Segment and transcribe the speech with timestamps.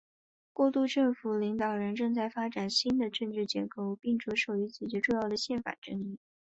[0.51, 6.17] 过渡政府领导人正在发展新的治理结构并着手解决重要的宪法争议。